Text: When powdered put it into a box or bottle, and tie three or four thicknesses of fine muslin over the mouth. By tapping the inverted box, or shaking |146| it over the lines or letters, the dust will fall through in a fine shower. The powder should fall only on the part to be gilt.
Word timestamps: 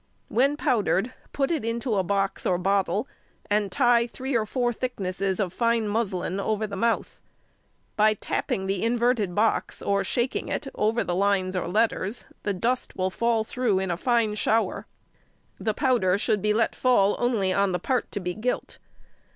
When 0.29 0.57
powdered 0.57 1.13
put 1.31 1.51
it 1.51 1.63
into 1.63 1.93
a 1.93 2.01
box 2.01 2.47
or 2.47 2.57
bottle, 2.57 3.07
and 3.51 3.71
tie 3.71 4.07
three 4.07 4.35
or 4.35 4.47
four 4.47 4.73
thicknesses 4.73 5.39
of 5.39 5.53
fine 5.53 5.87
muslin 5.87 6.39
over 6.39 6.65
the 6.65 6.75
mouth. 6.75 7.19
By 7.97 8.15
tapping 8.15 8.65
the 8.65 8.81
inverted 8.81 9.35
box, 9.35 9.79
or 9.79 10.03
shaking 10.03 10.47
|146| 10.47 10.53
it 10.55 10.67
over 10.73 11.03
the 11.03 11.13
lines 11.15 11.55
or 11.55 11.67
letters, 11.67 12.25
the 12.41 12.53
dust 12.55 12.95
will 12.95 13.11
fall 13.11 13.43
through 13.43 13.77
in 13.77 13.91
a 13.91 13.95
fine 13.95 14.33
shower. 14.33 14.87
The 15.59 15.75
powder 15.75 16.17
should 16.17 16.41
fall 16.73 17.15
only 17.19 17.53
on 17.53 17.71
the 17.71 17.77
part 17.77 18.11
to 18.13 18.19
be 18.19 18.33
gilt. 18.33 18.79